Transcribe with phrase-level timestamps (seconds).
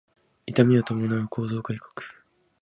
[0.47, 1.91] 痛みを伴う構造改革